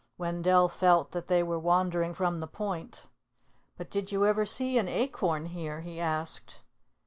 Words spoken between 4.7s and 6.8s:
an acorn here?" he asked.